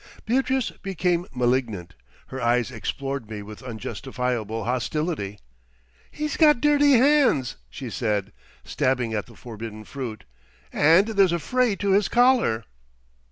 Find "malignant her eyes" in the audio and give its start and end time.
1.31-2.71